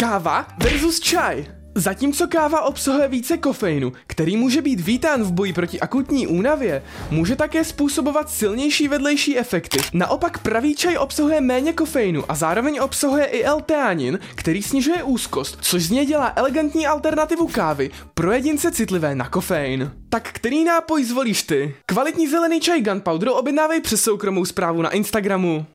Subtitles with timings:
[0.00, 1.44] Káva versus čaj.
[1.74, 7.36] Zatímco káva obsahuje více kofeinu, který může být vítán v boji proti akutní únavě, může
[7.36, 9.78] také způsobovat silnější vedlejší efekty.
[9.92, 15.82] Naopak pravý čaj obsahuje méně kofeinu a zároveň obsahuje i L-teanin, který snižuje úzkost, což
[15.82, 19.90] z něj dělá elegantní alternativu kávy pro jedince citlivé na kofein.
[20.08, 21.74] Tak který nápoj zvolíš ty?
[21.86, 25.66] Kvalitní zelený čaj Gunpowder objednávej přes soukromou zprávu na Instagramu.